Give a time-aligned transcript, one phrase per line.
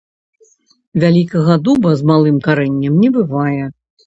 [1.03, 3.63] Вялікага дуба з малым карэннем не бывае